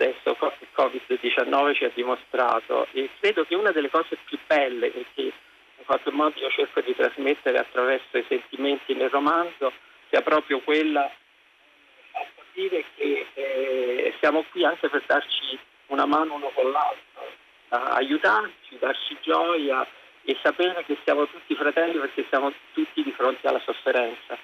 adesso 0.00 0.36
il 0.60 0.68
Covid-19 0.74 1.74
ci 1.74 1.84
ha 1.84 1.90
dimostrato 1.94 2.86
e 2.92 3.10
credo 3.20 3.44
che 3.44 3.54
una 3.54 3.70
delle 3.70 3.90
cose 3.90 4.16
più 4.24 4.38
belle 4.46 4.90
che 4.90 5.04
in 5.16 5.84
qualche 5.84 6.10
modo 6.10 6.38
io 6.38 6.50
cerco 6.50 6.80
di 6.80 6.94
trasmettere 6.94 7.58
attraverso 7.58 8.16
i 8.16 8.24
sentimenti 8.26 8.94
nel 8.94 9.10
romanzo 9.10 9.72
sia 10.08 10.22
proprio 10.22 10.60
quella 10.60 11.10
di 12.52 12.62
dire 12.62 12.84
che 12.96 13.26
eh, 13.34 14.14
siamo 14.20 14.44
qui 14.50 14.64
anche 14.64 14.88
per 14.88 15.02
darci 15.06 15.58
una 15.86 16.06
mano 16.06 16.34
uno 16.34 16.50
con 16.54 16.70
l'altro, 16.70 17.26
aiutarci, 17.68 18.78
darci 18.78 19.16
gioia 19.20 19.86
e 20.22 20.36
sapere 20.42 20.84
che 20.84 20.96
siamo 21.04 21.26
tutti 21.26 21.54
fratelli 21.54 21.98
perché 21.98 22.24
siamo 22.28 22.52
tutti 22.72 23.02
di 23.02 23.12
fronte 23.12 23.46
alla 23.46 23.60
sofferenza. 23.60 24.38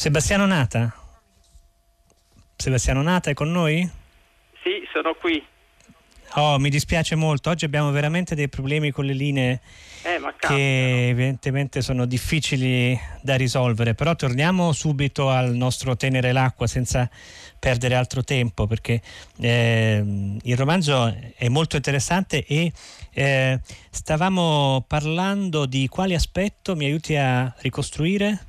Sebastiano 0.00 0.46
Nata? 0.46 0.94
Sebastiano 2.56 3.02
Nata 3.02 3.28
è 3.28 3.34
con 3.34 3.52
noi? 3.52 3.86
Sì, 4.62 4.88
sono 4.90 5.12
qui. 5.12 5.44
Oh, 6.36 6.58
mi 6.58 6.70
dispiace 6.70 7.16
molto, 7.16 7.50
oggi 7.50 7.66
abbiamo 7.66 7.90
veramente 7.90 8.34
dei 8.34 8.48
problemi 8.48 8.92
con 8.92 9.04
le 9.04 9.12
linee 9.12 9.60
eh, 10.04 10.18
che 10.38 11.08
evidentemente 11.08 11.82
sono 11.82 12.06
difficili 12.06 12.98
da 13.20 13.36
risolvere, 13.36 13.92
però 13.92 14.16
torniamo 14.16 14.72
subito 14.72 15.28
al 15.28 15.54
nostro 15.54 15.94
tenere 15.98 16.32
l'acqua 16.32 16.66
senza 16.66 17.06
perdere 17.58 17.94
altro 17.94 18.24
tempo 18.24 18.66
perché 18.66 19.02
eh, 19.38 20.02
il 20.40 20.56
romanzo 20.56 21.14
è 21.36 21.48
molto 21.48 21.76
interessante 21.76 22.46
e 22.46 22.72
eh, 23.12 23.60
stavamo 23.90 24.82
parlando 24.88 25.66
di 25.66 25.88
quale 25.88 26.14
aspetto 26.14 26.74
mi 26.74 26.86
aiuti 26.86 27.16
a 27.16 27.54
ricostruire? 27.58 28.48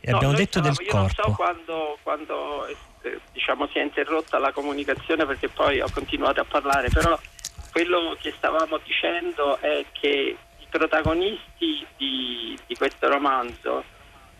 E 0.00 0.12
abbiamo 0.12 0.34
detto 0.34 0.60
del 0.60 0.74
io 0.78 0.90
corpo. 0.90 0.96
non 0.96 1.10
so 1.10 1.32
quando, 1.32 1.98
quando 2.02 2.66
eh, 2.66 2.76
diciamo, 3.32 3.66
si 3.68 3.78
è 3.78 3.82
interrotta 3.82 4.38
la 4.38 4.52
comunicazione 4.52 5.26
perché 5.26 5.48
poi 5.48 5.80
ho 5.80 5.88
continuato 5.92 6.40
a 6.40 6.44
parlare, 6.44 6.88
però 6.88 7.18
quello 7.72 8.16
che 8.20 8.32
stavamo 8.36 8.78
dicendo 8.84 9.58
è 9.58 9.84
che 9.92 10.36
i 10.58 10.66
protagonisti 10.68 11.86
di, 11.96 12.58
di 12.66 12.74
questo 12.76 13.08
romanzo, 13.08 13.84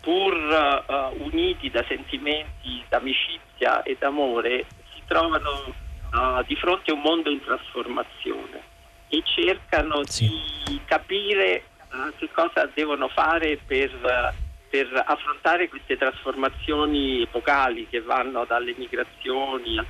pur 0.01 0.33
uh, 0.33 1.23
uniti 1.23 1.69
da 1.69 1.83
sentimenti 1.87 2.83
d'amicizia 2.87 3.83
e 3.83 3.97
d'amore, 3.99 4.65
si 4.93 5.01
trovano 5.05 5.73
uh, 6.11 6.43
di 6.45 6.55
fronte 6.55 6.91
a 6.91 6.93
un 6.93 7.01
mondo 7.01 7.29
in 7.29 7.43
trasformazione 7.43 8.61
e 9.09 9.23
cercano 9.25 10.05
sì. 10.05 10.29
di 10.65 10.79
capire 10.85 11.63
uh, 11.91 12.13
che 12.17 12.29
cosa 12.31 12.69
devono 12.73 13.07
fare 13.09 13.57
per 13.65 14.37
per 14.69 15.03
affrontare 15.05 15.67
queste 15.67 15.97
trasformazioni 15.97 17.23
epocali 17.23 17.87
che 17.89 18.01
vanno 18.01 18.45
dalle 18.45 18.75
migrazioni 18.77 19.77
al 19.77 19.87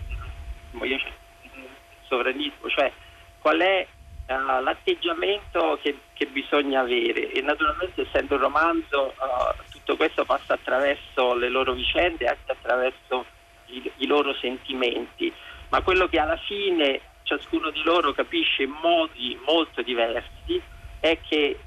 sovranismo, 2.07 2.69
cioè 2.69 2.91
qual 3.39 3.59
è 3.59 3.85
uh, 4.27 4.63
l'atteggiamento 4.63 5.79
che, 5.81 5.97
che, 6.13 6.27
bisogna 6.27 6.81
avere? 6.81 7.31
E 7.31 7.41
naturalmente 7.41 8.01
essendo 8.01 8.35
un 8.35 8.41
romanzo 8.41 9.13
uh, 9.17 9.63
tutto 9.71 9.95
questo 9.95 10.25
passa 10.25 10.53
attraverso 10.53 11.33
le 11.35 11.49
loro 11.49 11.73
vicende 11.73 12.25
e 12.25 12.27
anche 12.27 12.51
attraverso 12.51 13.25
i, 13.67 13.91
i 13.97 14.07
loro 14.07 14.33
sentimenti, 14.35 15.31
ma 15.69 15.81
quello 15.81 16.07
che 16.07 16.19
alla 16.19 16.37
fine 16.37 17.01
ciascuno 17.23 17.69
di 17.69 17.83
loro 17.83 18.13
capisce 18.13 18.63
in 18.63 18.71
modi 18.81 19.37
molto 19.45 19.81
diversi 19.81 20.59
è 20.99 21.17
che 21.27 21.59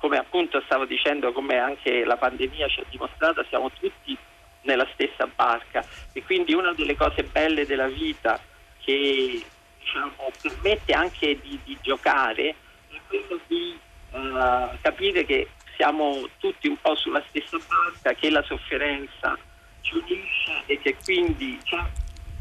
come 0.00 0.16
appunto 0.16 0.60
stavo 0.62 0.86
dicendo, 0.86 1.30
come 1.32 1.58
anche 1.58 2.04
la 2.04 2.16
pandemia 2.16 2.68
ci 2.68 2.80
ha 2.80 2.84
dimostrato, 2.88 3.44
siamo 3.48 3.70
tutti 3.70 4.16
nella 4.62 4.88
stessa 4.94 5.26
barca. 5.26 5.84
E 6.12 6.22
quindi 6.24 6.54
una 6.54 6.72
delle 6.72 6.96
cose 6.96 7.22
belle 7.22 7.66
della 7.66 7.86
vita 7.86 8.40
che 8.80 9.44
diciamo, 9.78 10.30
permette 10.40 10.92
anche 10.94 11.38
di, 11.40 11.60
di, 11.64 11.76
giocare 11.82 12.54
è 12.88 12.98
quello 13.06 13.38
di 13.46 13.78
uh, 14.12 14.68
capire 14.80 15.24
che 15.26 15.48
siamo 15.76 16.28
tutti 16.38 16.66
un 16.66 16.80
po' 16.80 16.96
sulla 16.96 17.22
stessa 17.28 17.58
barca, 17.58 18.14
che 18.14 18.30
la 18.30 18.42
sofferenza 18.42 19.36
ci 19.82 19.96
unisce 19.96 20.62
e 20.64 20.78
che 20.78 20.96
quindi 21.04 21.58
c'è 21.62 21.82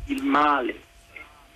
il 0.05 0.23
male, 0.23 0.81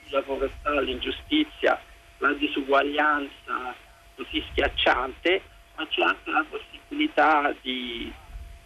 la 0.10 0.22
povertà, 0.22 0.82
l'ingiustizia, 0.82 1.82
la 2.18 2.34
disuguaglianza 2.34 3.76
così 4.16 4.44
schiacciante 4.52 5.42
ma 5.76 5.88
c'è 5.88 6.02
anche 6.02 6.30
la 6.30 6.46
possibilità 6.50 7.54
di, 7.62 8.12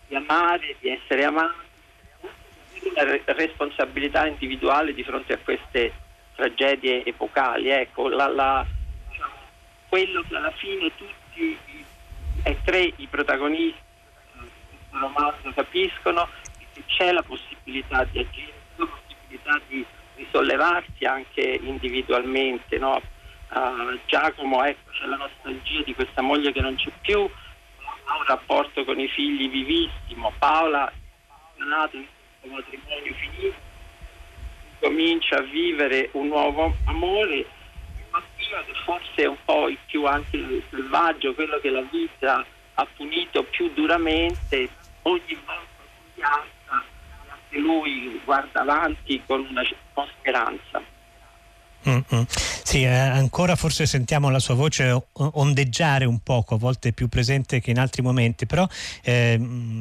di 0.08 0.16
amare, 0.16 0.76
di 0.80 0.90
essere 0.90 1.24
amati, 1.24 1.66
una 2.84 3.20
responsabilità 3.26 4.28
individuale 4.28 4.94
di 4.94 5.04
fronte 5.04 5.34
a 5.34 5.38
queste 5.38 5.94
tragedie 6.36 7.04
epocali. 7.04 7.70
Ecco, 7.70 8.10
la, 8.10 8.28
la, 8.28 8.66
diciamo, 9.10 9.34
quello 9.90 10.24
che 10.28 10.36
alla 10.36 10.52
fine 10.52 10.92
tutti 10.96 11.58
e 12.44 12.58
tre 12.64 12.94
i 12.96 13.08
protagonisti 13.08 13.82
del 14.92 15.00
romanzo 15.00 15.52
capiscono 15.54 16.28
è 16.60 16.66
che 16.74 16.84
c'è 16.86 17.12
la 17.12 17.24
possibilità 17.24 18.04
di 18.06 18.20
agire, 18.20 18.54
la 18.76 18.86
possibilità 18.86 19.62
di 19.68 19.86
risollevarsi 20.16 21.06
anche 21.06 21.60
individualmente. 21.62 22.78
No? 22.78 23.02
Uh, 23.50 23.98
Giacomo, 24.06 24.64
ecco, 24.64 24.92
c'è 24.92 25.06
la 25.06 25.16
nostalgia 25.16 25.82
di 25.84 25.96
questa 25.96 26.22
moglie 26.22 26.52
che 26.52 26.60
non 26.60 26.76
c'è 26.76 26.92
più, 27.02 27.20
ha 27.20 28.18
un 28.18 28.24
rapporto 28.26 28.84
con 28.84 29.00
i 29.00 29.08
figli 29.08 29.50
vivissimo. 29.50 30.34
Paola 30.38 30.90
è 30.90 31.64
nato 31.64 31.96
in 31.96 32.06
questo 32.40 32.56
matrimonio 32.56 33.14
finito, 33.14 33.56
comincia 34.80 35.38
a 35.38 35.42
vivere 35.42 36.10
un 36.14 36.28
nuovo 36.28 36.76
amore. 36.86 37.46
Forse 38.86 39.24
è 39.24 39.28
un 39.28 39.38
po' 39.46 39.68
il 39.70 39.78
più 39.86 40.06
anche 40.06 40.64
selvaggio, 40.70 41.34
quello 41.34 41.60
che 41.60 41.70
la 41.70 41.82
vita 41.82 42.46
ha 42.74 42.88
punito 42.96 43.44
più 43.44 43.72
duramente, 43.74 44.70
ogni 45.04 45.38
volta 45.46 45.84
si 46.14 46.22
alza, 46.22 46.86
anche 47.28 47.58
lui 47.60 48.20
guarda 48.24 48.62
avanti 48.62 49.22
con 49.26 49.46
una 49.50 49.64
con 49.94 50.08
speranza. 50.20 50.96
Mm-mm. 51.88 52.26
Sì, 52.64 52.84
eh, 52.84 52.88
ancora 52.88 53.56
forse 53.56 53.86
sentiamo 53.86 54.30
la 54.30 54.40
sua 54.40 54.56
voce 54.56 55.06
ondeggiare 55.14 56.04
un 56.04 56.20
poco, 56.20 56.56
a 56.56 56.58
volte 56.58 56.92
più 56.92 57.08
presente 57.08 57.62
che 57.62 57.72
in 57.72 57.80
altri 57.80 58.02
momenti, 58.02 58.46
però 58.46 58.68
eh, 59.04 59.40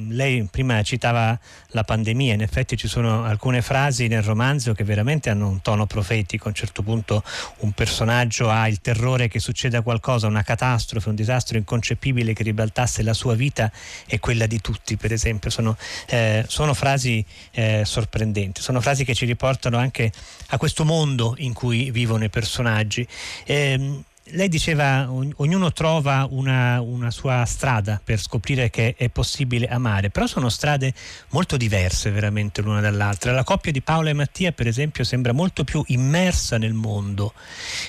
lei 0.09 0.47
prima 0.49 0.81
citava 0.83 1.37
la 1.71 1.83
pandemia, 1.83 2.35
in 2.35 2.43
effetti 2.43 2.77
ci 2.77 2.87
sono 2.87 3.25
alcune 3.25 3.61
frasi 3.61 4.07
nel 4.07 4.23
romanzo 4.23 4.73
che 4.73 4.85
veramente 4.85 5.31
hanno 5.31 5.49
un 5.49 5.61
tono 5.63 5.87
profetico, 5.87 6.45
a 6.45 6.49
un 6.49 6.55
certo 6.55 6.83
punto 6.83 7.25
un 7.59 7.73
personaggio 7.73 8.49
ha 8.51 8.69
il 8.69 8.81
terrore 8.81 9.27
che 9.27 9.41
succeda 9.41 9.83
qualcosa, 9.83 10.29
una 10.29 10.43
catastrofe, 10.43 11.09
un 11.09 11.17
disastro 11.17 11.59
inconcepibile 11.59 12.35
che 12.35 12.45
ribaltasse 12.45 13.03
la 13.03 13.15
sua 13.15 13.35
vita 13.35 13.71
e 14.07 14.21
quella 14.21 14.47
di 14.47 14.61
tutti, 14.61 14.97
per 14.97 15.13
esempio, 15.13 15.51
sono, 15.51 15.77
eh, 16.07 16.45
sono 16.47 16.73
frasi 16.73 17.25
eh, 17.51 17.83
sorprendenti, 17.85 18.61
sono 18.61 18.81
frasi 18.81 19.05
che 19.05 19.15
ci 19.15 19.27
riportano 19.27 19.77
anche 19.77 20.13
a 20.51 20.57
questo 20.57 20.85
mondo 20.85 21.35
in 21.39 21.53
cui 21.53 21.86
vivono 21.91 22.25
i 22.25 22.31
personaggi. 22.31 23.07
Eh, 23.45 24.01
lei 24.31 24.49
diceva 24.49 25.09
ognuno 25.09 25.73
trova 25.73 26.27
una, 26.29 26.81
una, 26.81 27.11
sua 27.13 27.45
strada 27.45 28.01
per 28.03 28.21
scoprire 28.21 28.71
che 28.71 28.95
è 28.97 29.09
possibile 29.09 29.69
amare, 29.69 30.11
però 30.11 30.27
sono 30.27 30.49
strade 30.49 30.93
molto 31.31 31.57
diverse 31.57 32.11
veramente 32.11 32.61
l'una 32.61 32.81
dall'altra. 32.81 33.33
La 33.33 33.45
coppia 33.45 33.71
di 33.71 33.83
Paola 33.83 34.11
e 34.11 34.15
Mattia 34.15 34.51
per 34.51 34.67
esempio 34.67 35.05
sembra 35.05 35.33
molto 35.33 35.63
più 35.63 35.83
immersa 35.89 36.59
nel 36.59 36.73
mondo 36.73 37.35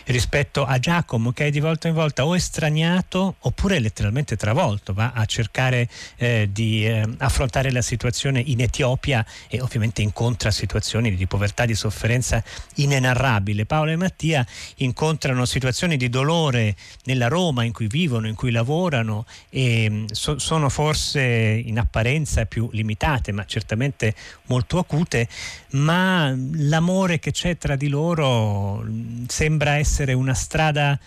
rispetto 0.05 0.63
a 0.63 0.77
Giacomo 0.77 1.31
che 1.31 1.47
è 1.47 1.49
di 1.49 1.59
volta 1.59 1.87
in 1.87 1.95
volta 1.95 2.25
o 2.25 2.35
estraniato 2.35 3.37
oppure 3.39 3.79
letteralmente 3.79 4.35
travolto, 4.35 4.93
va 4.93 5.13
a 5.15 5.25
cercare 5.25 5.89
eh, 6.17 6.49
di 6.51 6.85
eh, 6.85 7.03
affrontare 7.17 7.71
la 7.71 7.81
situazione 7.81 8.41
in 8.45 8.61
Etiopia 8.61 9.25
e 9.47 9.59
ovviamente 9.61 10.03
incontra 10.03 10.51
situazioni 10.51 11.15
di 11.15 11.25
povertà, 11.25 11.65
di 11.65 11.73
sofferenza 11.73 12.43
inenarrabile. 12.75 13.65
Paola 13.65 13.91
e 13.91 13.95
Mattia 13.95 14.45
incontrano 14.77 15.45
situazioni 15.45 15.97
di 15.97 16.09
dolore 16.09 16.25
dolore 16.27 16.75
nella 17.05 17.29
Roma 17.29 17.63
in 17.63 17.71
cui 17.71 17.87
vivono, 17.87 18.27
in 18.27 18.35
cui 18.35 18.51
lavorano 18.51 19.25
e 19.49 19.89
mm, 19.89 20.05
so, 20.07 20.37
sono 20.37 20.67
forse 20.67 21.21
in 21.21 21.79
apparenza 21.79 22.45
più 22.45 22.67
limitate, 22.73 23.31
ma 23.31 23.45
certamente 23.45 24.13
molto 24.47 24.77
acute, 24.77 25.27
ma 25.71 26.33
l'amore 26.53 27.19
che 27.19 27.31
c'è 27.31 27.57
tra 27.57 27.75
di 27.77 27.87
loro 27.87 28.83
mm, 28.83 29.25
sembra 29.27 29.77
essere 29.77 30.11
una 30.13 30.33
strada 30.33 30.99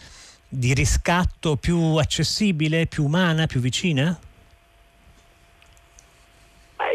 di 0.49 0.73
riscatto 0.73 1.57
più 1.57 1.97
accessibile, 1.97 2.87
più 2.87 3.05
umana, 3.05 3.47
più 3.47 3.61
vicina? 3.61 4.19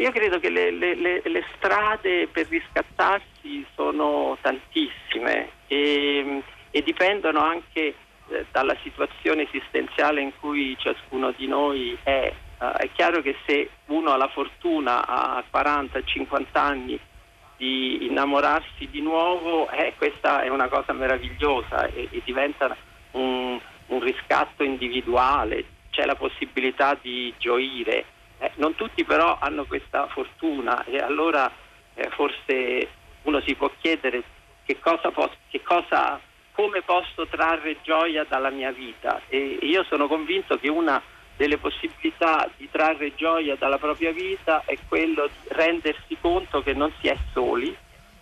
Io 0.02 0.12
credo 0.12 0.40
che 0.40 0.50
le, 0.50 0.72
le, 0.72 0.96
le, 0.96 1.22
le, 1.24 1.44
strade 1.56 2.28
per 2.28 2.48
riscattarsi 2.50 3.66
sono 3.76 4.38
tantissime 4.42 5.52
e, 5.68 6.44
e 6.70 6.82
dipendono 6.82 7.40
anche 7.40 7.96
eh, 8.30 8.46
dalla 8.52 8.76
situazione 8.84 9.44
esistenziale 9.44 10.22
in 10.22 10.32
cui 10.40 10.76
ciascuno 10.80 11.32
di 11.32 11.48
noi 11.48 11.98
è. 12.04 12.34
Uh, 12.58 12.72
è 12.78 12.90
chiaro 12.94 13.22
che 13.22 13.36
se 13.46 13.70
uno 13.88 14.12
ha 14.12 14.18
la 14.18 14.30
fortuna 14.30 15.06
a 15.06 15.44
40-50 15.52 16.46
anni 16.54 16.98
di 17.58 18.06
innamorarsi 18.06 18.88
di 18.90 19.02
nuovo, 19.02 19.70
eh, 19.70 19.94
questa 19.98 20.42
è 20.42 20.50
una 20.50 20.68
cosa 20.68 20.94
meravigliosa 20.94 21.88
e, 21.88 22.08
e 22.12 22.22
diventa 22.24 22.76
un, 23.12 23.60
un, 23.88 24.00
riscatto 24.00 24.64
individuale, 24.64 25.66
c'è 25.90 26.06
la 26.06 26.16
possibilità 26.16 26.98
di 27.02 27.34
gioire. 27.38 28.06
Eh, 28.40 28.52
non 28.56 28.76
tutti 28.76 29.04
però 29.04 29.38
hanno 29.40 29.66
questa 29.66 30.08
fortuna 30.08 30.84
e 30.86 30.98
allora 30.98 31.52
eh, 31.94 32.10
forse 32.12 32.88
uno 33.24 33.42
si 33.42 33.56
può 33.56 33.72
chiedere 33.80 34.24
che 34.66 34.80
cosa, 34.80 35.12
posso, 35.12 35.36
che 35.50 35.62
cosa 35.62 36.20
come 36.56 36.82
posso 36.82 37.28
trarre 37.28 37.78
gioia 37.82 38.26
dalla 38.28 38.50
mia 38.50 38.72
vita? 38.72 39.22
E 39.28 39.60
io 39.62 39.84
sono 39.84 40.08
convinto 40.08 40.58
che 40.58 40.70
una 40.70 41.02
delle 41.36 41.58
possibilità 41.58 42.50
di 42.56 42.70
trarre 42.72 43.14
gioia 43.14 43.58
dalla 43.58 43.78
propria 43.78 44.12
vita 44.12 44.64
è 44.66 44.78
quello 44.88 45.28
di 45.28 45.50
rendersi 45.50 46.18
conto 46.20 46.64
che 46.64 46.74
non 46.74 46.92
si 47.02 47.08
è 47.08 47.18
soli 47.34 47.76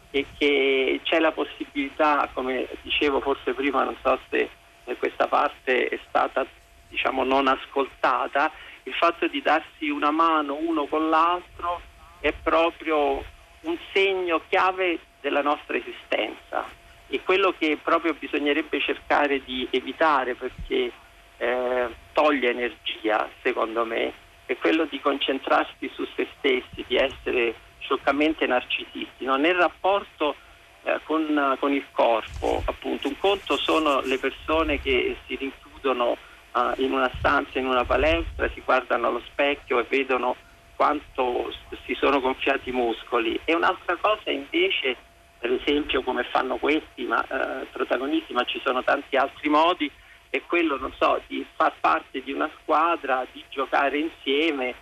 e 0.09 0.25
che 0.37 0.99
c'è 1.03 1.19
la 1.19 1.31
possibilità, 1.31 2.27
come 2.33 2.67
dicevo 2.81 3.19
forse 3.19 3.53
prima, 3.53 3.83
non 3.83 3.95
so 4.01 4.19
se 4.29 4.49
questa 4.97 5.27
parte 5.27 5.87
è 5.87 5.99
stata 6.07 6.45
diciamo 6.89 7.23
non 7.23 7.47
ascoltata, 7.47 8.51
il 8.83 8.93
fatto 8.93 9.27
di 9.27 9.41
darsi 9.41 9.89
una 9.89 10.11
mano 10.11 10.55
uno 10.55 10.85
con 10.85 11.09
l'altro 11.09 11.81
è 12.19 12.33
proprio 12.33 13.23
un 13.61 13.77
segno 13.93 14.41
chiave 14.49 14.99
della 15.21 15.41
nostra 15.41 15.77
esistenza 15.77 16.81
e 17.13 17.21
quello 17.21 17.53
che 17.55 17.77
proprio 17.81 18.15
bisognerebbe 18.17 18.81
cercare 18.81 19.43
di 19.43 19.67
evitare 19.69 20.33
perché 20.33 20.91
eh, 21.37 21.87
toglie 22.11 22.49
energia 22.49 23.29
secondo 23.43 23.85
me 23.85 24.11
è 24.47 24.57
quello 24.57 24.85
di 24.85 24.99
concentrarsi 24.99 25.91
su 25.93 26.07
se 26.15 26.27
stessi, 26.39 26.83
di 26.87 26.95
essere 26.95 27.53
scioccamente 27.77 28.47
narcisisti, 28.47 29.25
no? 29.25 29.35
nel 29.35 29.53
rapporto 29.53 30.35
eh, 30.81 31.01
con, 31.03 31.55
con, 31.59 31.71
il 31.71 31.85
corpo, 31.91 32.63
appunto 32.65 33.07
un 33.09 33.17
conto 33.19 33.57
sono 33.57 34.01
le 34.01 34.17
persone 34.17 34.81
che 34.81 35.15
si 35.27 35.35
rinchiudono 35.35 36.17
uh, 36.53 36.81
in 36.81 36.93
una 36.93 37.11
stanza, 37.19 37.59
in 37.59 37.67
una 37.67 37.85
palestra, 37.85 38.49
si 38.55 38.61
guardano 38.65 39.09
allo 39.09 39.21
specchio 39.27 39.77
e 39.79 39.85
vedono 39.87 40.35
quanto 40.75 41.53
si 41.85 41.93
sono 41.93 42.19
gonfiati 42.19 42.69
i 42.69 42.73
muscoli 42.73 43.39
e 43.45 43.53
un'altra 43.53 43.97
cosa 44.01 44.31
invece 44.31 44.97
per 45.43 45.51
esempio 45.51 46.03
come 46.03 46.23
fanno 46.23 46.55
questi 46.55 47.03
ma, 47.03 47.21
eh, 47.21 47.65
protagonisti, 47.65 48.31
ma 48.31 48.45
ci 48.45 48.61
sono 48.63 48.81
tanti 48.81 49.17
altri 49.17 49.49
modi, 49.49 49.91
è 50.29 50.41
quello, 50.47 50.79
so, 50.97 51.19
di 51.27 51.45
far 51.57 51.73
parte 51.81 52.23
di 52.23 52.31
una 52.31 52.49
squadra, 52.61 53.27
di 53.29 53.43
giocare 53.49 53.97
insieme, 53.97 54.73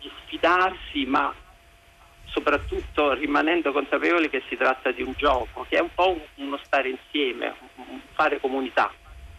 di 0.00 0.10
sfidarsi, 0.24 1.06
ma 1.06 1.32
soprattutto 2.24 3.12
rimanendo 3.12 3.70
consapevoli 3.70 4.28
che 4.28 4.42
si 4.48 4.56
tratta 4.56 4.90
di 4.90 5.02
un 5.02 5.14
gioco, 5.16 5.64
che 5.68 5.76
è 5.76 5.80
un 5.80 5.94
po' 5.94 6.20
uno 6.34 6.58
stare 6.64 6.88
insieme, 6.88 7.54
fare 8.14 8.40
comunità, 8.40 8.90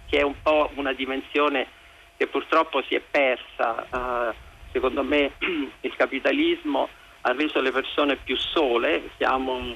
che 0.07 0.19
è 0.19 0.23
un 0.23 0.41
po' 0.41 0.71
una 0.75 0.93
dimensione 0.93 1.67
che 2.15 2.27
purtroppo 2.27 2.81
si 2.83 2.95
è 2.95 3.01
persa. 3.01 3.85
Uh, 3.91 4.33
secondo 4.71 5.03
me 5.03 5.33
il 5.81 5.95
capitalismo 5.97 6.87
ha 7.19 7.33
reso 7.33 7.59
le 7.59 7.71
persone 7.71 8.15
più 8.15 8.37
sole, 8.37 9.09
siamo 9.17 9.75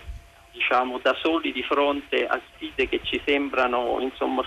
diciamo, 0.53 0.99
da 0.99 1.15
soli 1.21 1.51
di 1.51 1.63
fronte 1.63 2.25
a 2.25 2.39
sfide 2.53 2.87
che 2.87 3.01
ci 3.03 3.19
sembrano 3.25 3.99
insom- 3.99 4.45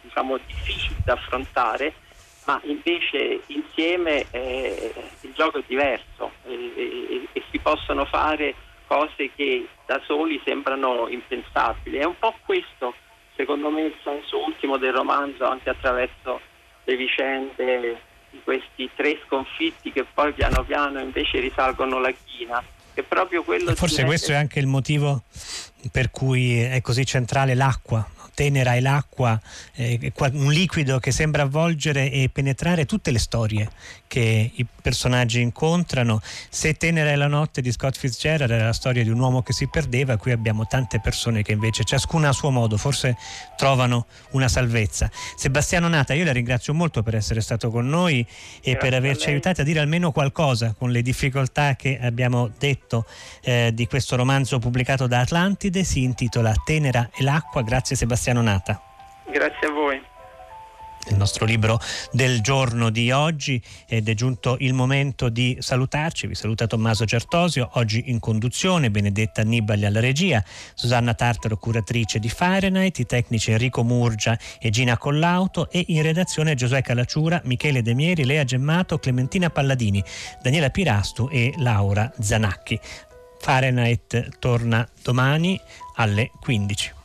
diciamo, 0.00 0.38
difficili 0.46 0.96
da 1.04 1.12
affrontare, 1.12 1.92
ma 2.46 2.60
invece 2.64 3.42
insieme 3.48 4.26
eh, 4.30 4.92
il 5.20 5.32
gioco 5.34 5.58
è 5.58 5.62
diverso 5.66 6.32
e, 6.46 6.72
e, 6.74 7.28
e, 7.32 7.42
si 7.50 7.58
possono 7.58 8.04
fare 8.06 8.54
cose 8.86 9.30
che 9.36 9.68
da 9.86 10.00
soli 10.04 10.40
sembrano 10.44 11.06
impensabili. 11.08 11.98
È 11.98 12.04
un 12.04 12.18
po' 12.18 12.34
questo, 12.44 12.94
secondo 13.36 13.70
me, 13.70 13.82
il 13.82 13.94
senso 14.02 14.42
ultimo 14.42 14.78
del 14.78 14.92
romanzo, 14.92 15.44
anche 15.44 15.70
attraverso 15.70 16.40
le 16.84 16.96
vicende 16.96 18.00
di 18.30 18.40
questi 18.42 18.90
tre 18.96 19.20
sconfitti 19.26 19.92
che 19.92 20.04
poi 20.12 20.32
piano 20.32 20.64
piano 20.64 20.98
invece 20.98 21.38
risalgono 21.38 22.00
la 22.00 22.12
china 22.24 22.64
è 22.94 23.02
proprio 23.02 23.42
quello 23.42 23.74
Forse 23.74 24.04
questo 24.04 24.32
è 24.32 24.34
anche 24.34 24.58
il 24.58 24.66
motivo 24.66 25.22
per 25.90 26.10
cui 26.10 26.60
è 26.60 26.80
così 26.80 27.04
centrale 27.04 27.54
l'acqua, 27.54 28.06
tenera 28.34 28.74
è 28.74 28.80
l'acqua, 28.80 29.40
eh, 29.74 30.12
un 30.32 30.52
liquido 30.52 30.98
che 30.98 31.10
sembra 31.10 31.42
avvolgere 31.42 32.10
e 32.10 32.28
penetrare 32.32 32.86
tutte 32.86 33.10
le 33.10 33.18
storie 33.18 33.70
che 34.06 34.50
i 34.54 34.66
personaggi 34.82 35.40
incontrano. 35.40 36.20
Se 36.50 36.74
tenera 36.74 37.10
è 37.10 37.16
la 37.16 37.28
notte 37.28 37.62
di 37.62 37.72
Scott 37.72 37.96
Fitzgerald 37.96 38.50
era 38.50 38.66
la 38.66 38.72
storia 38.72 39.02
di 39.02 39.08
un 39.08 39.18
uomo 39.18 39.42
che 39.42 39.52
si 39.52 39.68
perdeva, 39.68 40.16
qui 40.16 40.32
abbiamo 40.32 40.66
tante 40.66 41.00
persone 41.00 41.42
che 41.42 41.52
invece 41.52 41.84
ciascuna 41.84 42.28
a 42.28 42.32
suo 42.32 42.50
modo 42.50 42.76
forse 42.76 43.16
trovano 43.56 44.06
una 44.32 44.48
salvezza. 44.48 45.10
Sebastiano 45.36 45.88
Nata, 45.88 46.14
io 46.14 46.24
la 46.24 46.32
ringrazio 46.32 46.74
molto 46.74 47.02
per 47.02 47.14
essere 47.14 47.40
stato 47.40 47.70
con 47.70 47.88
noi 47.88 48.20
e 48.60 48.72
Grazie 48.72 48.76
per 48.76 48.94
averci 48.94 49.28
aiutato 49.28 49.60
a 49.62 49.64
dire 49.64 49.80
almeno 49.80 50.12
qualcosa 50.12 50.74
con 50.76 50.90
le 50.90 51.02
difficoltà 51.02 51.76
che 51.76 51.98
abbiamo 52.00 52.50
detto 52.58 53.06
eh, 53.42 53.70
di 53.72 53.86
questo 53.86 54.16
romanzo 54.16 54.58
pubblicato 54.58 55.06
da 55.06 55.20
Atlantide, 55.20 55.84
si 55.84 56.02
intitola 56.02 56.52
Tenera 56.64 57.08
e 57.14 57.22
l'acqua. 57.22 57.62
Grazie 57.62 57.96
Sebastiano 57.96 58.31
Nata. 58.40 58.80
Grazie 59.26 59.66
a 59.66 59.70
voi 59.70 60.10
il 61.08 61.16
nostro 61.16 61.44
libro 61.44 61.80
del 62.12 62.40
giorno 62.40 62.90
di 62.90 63.10
oggi 63.10 63.60
ed 63.86 64.08
è 64.08 64.14
giunto 64.14 64.56
il 64.60 64.72
momento 64.72 65.28
di 65.28 65.56
salutarci. 65.60 66.26
Vi 66.26 66.34
saluta 66.34 66.66
Tommaso 66.66 67.04
Certosio, 67.04 67.70
oggi 67.74 68.04
in 68.06 68.20
conduzione, 68.20 68.90
Benedetta 68.90 69.40
Annibali 69.40 69.84
alla 69.84 70.00
regia, 70.00 70.42
Susanna 70.74 71.14
Tartaro 71.14 71.56
curatrice 71.56 72.18
di 72.18 72.28
Fahrenheit, 72.28 72.98
i 72.98 73.06
tecnici 73.06 73.50
Enrico 73.50 73.82
Murgia 73.82 74.38
e 74.60 74.70
Gina 74.70 74.96
Collauto 74.96 75.70
e 75.70 75.84
in 75.88 76.02
redazione 76.02 76.54
Giosuè 76.54 76.82
Calacciura, 76.82 77.40
Michele 77.44 77.82
Demieri, 77.82 78.24
Lea 78.24 78.44
Gemmato, 78.44 78.98
Clementina 78.98 79.50
Palladini, 79.50 80.02
Daniela 80.40 80.70
Pirastu 80.70 81.28
e 81.30 81.52
Laura 81.58 82.12
Zanacchi. 82.20 82.78
Fahrenheit 83.38 84.38
torna 84.38 84.88
domani 85.02 85.60
alle 85.96 86.30
15. 86.40 87.00